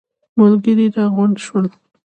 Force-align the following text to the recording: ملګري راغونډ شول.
ملګري 0.39 0.85
راغونډ 0.95 1.35
شول. 1.45 1.65